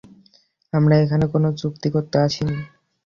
[0.73, 2.55] আমরা এখানে কোনো চুক্তি করতে আসিনি।